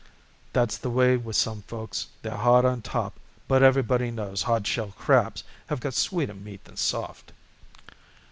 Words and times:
"That's 0.51 0.77
the 0.79 0.89
way 0.89 1.15
with 1.15 1.35
some 1.35 1.61
folks; 1.61 2.07
they're 2.23 2.35
hard 2.35 2.65
on 2.65 2.81
top, 2.81 3.19
but 3.47 3.61
everybody 3.61 4.09
knows 4.09 4.41
hard 4.41 4.65
shell 4.65 4.93
crabs 4.97 5.43
have 5.67 5.79
got 5.79 5.93
sweeter 5.93 6.33
meat 6.33 6.63
than 6.63 6.75
soft." 6.77 7.33